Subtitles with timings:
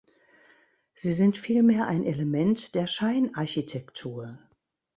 [0.95, 4.39] Sie sind vielmehr ein Element der Scheinarchitektur.